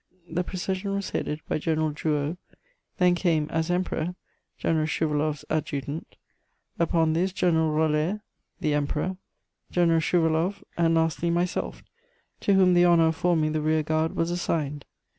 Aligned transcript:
The 0.27 0.43
procession 0.43 0.95
was 0.95 1.11
headed 1.11 1.41
by 1.47 1.59
General 1.59 1.91
Drouot; 1.91 2.37
then 2.97 3.13
came, 3.13 3.47
as 3.51 3.69
Emperor, 3.69 4.15
General 4.57 4.87
Schouwaloff's 4.87 5.45
Adjutant; 5.47 6.15
upon 6.79 7.13
this 7.13 7.31
General 7.31 7.69
Roller, 7.71 8.23
the 8.61 8.73
Emperor, 8.73 9.17
General 9.69 9.99
Schouwaloff, 10.01 10.63
and 10.75 10.95
lastly, 10.95 11.29
myself, 11.29 11.83
to 12.39 12.55
whom 12.55 12.73
the 12.73 12.83
honour 12.83 13.09
of 13.09 13.15
forming 13.15 13.51
the 13.51 13.61
rear 13.61 13.83
guard 13.83 14.15
was 14.15 14.31
assigned. 14.31 14.85